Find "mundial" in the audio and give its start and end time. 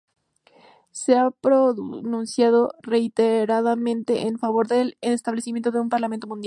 6.27-6.39